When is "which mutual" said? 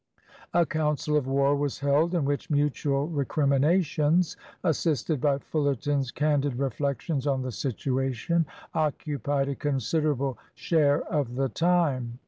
2.25-3.07